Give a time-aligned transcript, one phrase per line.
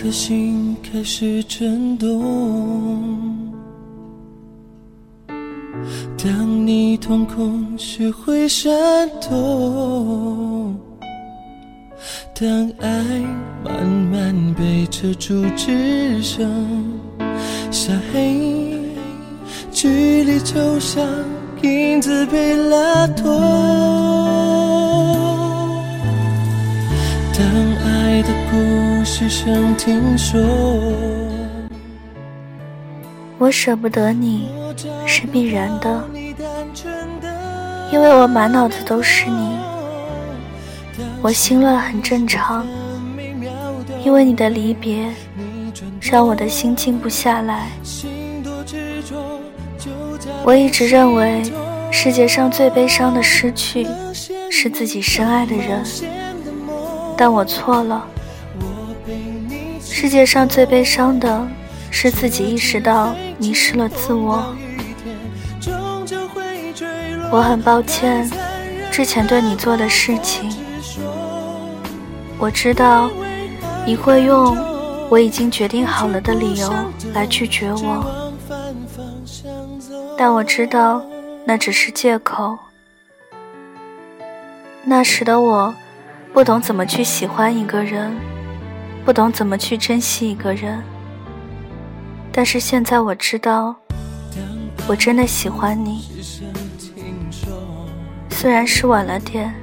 [0.00, 2.06] 颗心开始震动。
[6.16, 8.70] 当你瞳孔学会闪
[9.20, 10.78] 动，
[12.32, 12.88] 当爱
[13.64, 16.48] 慢慢被遮住，只剩
[17.72, 18.80] 下黑，
[19.72, 21.04] 距离就像
[21.62, 24.87] 影子被拉脱。
[28.18, 30.40] 爱的故事想听说，
[33.38, 34.50] 我舍不得你
[35.06, 36.04] 是必然的，
[37.92, 39.56] 因为我满脑子都是你。
[41.22, 42.66] 我心乱很正常，
[44.04, 45.08] 因为你的离别
[46.00, 47.68] 让我的心静不下来。
[50.42, 51.40] 我一直认为
[51.92, 53.86] 世界上最悲伤的失去
[54.50, 55.84] 是自己深爱的人，
[57.16, 58.04] 但我错了。
[60.00, 61.44] 世界上最悲伤的
[61.90, 64.54] 是自己意识到迷失了自我。
[67.32, 68.30] 我很抱歉
[68.92, 70.54] 之前对你做的事情。
[72.38, 73.10] 我知道
[73.84, 74.56] 你会用
[75.10, 76.72] 我已经决定好了的理由
[77.12, 78.32] 来拒绝我，
[80.16, 81.04] 但我知道
[81.44, 82.56] 那只是借口。
[84.84, 85.74] 那时的我
[86.32, 88.16] 不懂怎么去喜欢一个人，
[89.08, 90.84] 不懂怎么去珍惜一个人，
[92.30, 93.74] 但是现在我知道，
[94.86, 96.04] 我真的喜欢你。
[98.28, 99.54] 虽然是晚了点，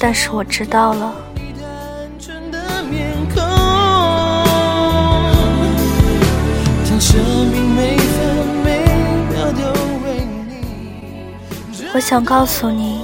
[0.00, 1.14] 但是我知道了。
[11.92, 13.02] 我想告诉你，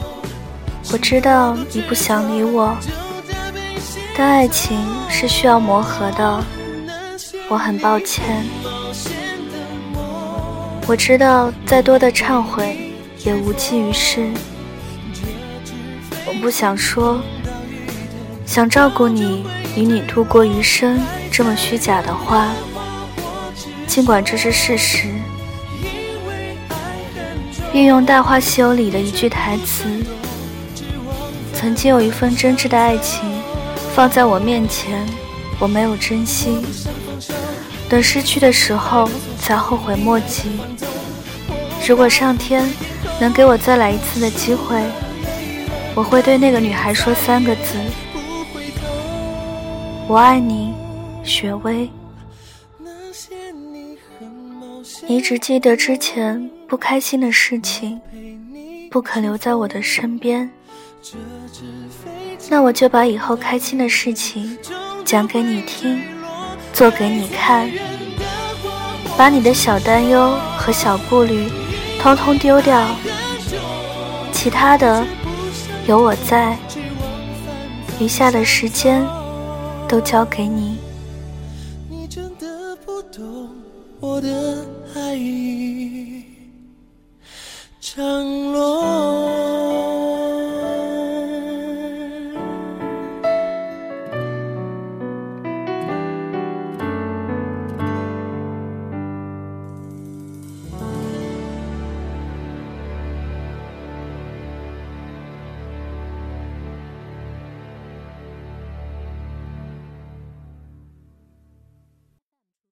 [0.90, 2.74] 我知道你不想理我，
[4.16, 4.78] 但爱情
[5.08, 6.44] 是需要磨合的。
[7.48, 8.44] 我很抱歉，
[10.86, 12.92] 我知道再多的忏悔
[13.24, 14.30] 也无济于事。
[16.26, 17.20] 我不想说，
[18.46, 19.44] 想照顾你，
[19.76, 21.00] 与你度过余生
[21.30, 22.48] 这么虚假的话，
[23.86, 25.08] 尽管这是事实。
[27.74, 29.84] 运用《大话西游》里的一句台词
[31.54, 33.41] ：“曾经有一份真挚的爱情
[33.94, 35.06] 放在我面前，
[35.58, 36.58] 我没有珍惜，
[37.88, 39.08] 等失去的时候
[39.38, 40.50] 才后悔莫及。
[41.86, 42.68] 如果上天
[43.20, 44.82] 能给我再来一次的机会，
[45.94, 47.78] 我会对那个女孩说三个字：
[50.08, 50.72] 我爱你，
[51.22, 51.90] 雪薇。
[55.06, 58.00] 你只记得之前。”不开心的事情
[58.90, 60.50] 不肯留在我的身边，
[62.48, 64.56] 那我就把以后开心的事情
[65.04, 66.00] 讲给你听，
[66.72, 67.70] 做给你看，
[69.16, 71.50] 把你的小担忧和小顾虑
[72.00, 72.86] 通通丢掉，
[74.32, 75.04] 其他的
[75.86, 76.56] 有我在，
[77.98, 79.06] 余下的时间
[79.88, 80.78] 都交给你。
[81.88, 83.50] 你真的不懂
[84.00, 84.64] 我的
[84.94, 86.24] 爱意。
[87.80, 89.41] 降落。